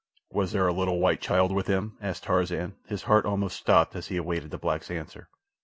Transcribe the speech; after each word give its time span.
"Was 0.31 0.51
there 0.51 0.67
a 0.67 0.73
little 0.73 0.99
white 0.99 1.21
child 1.21 1.51
with 1.51 1.67
him?" 1.67 1.95
asked 2.01 2.23
Tarzan, 2.23 2.73
his 2.87 3.03
heart 3.03 3.23
almost 3.23 3.55
stopped 3.57 3.95
as 3.95 4.07
he 4.07 4.17
awaited 4.17 4.49
the 4.49 4.57
black's 4.57 4.89
answer. 4.89 5.29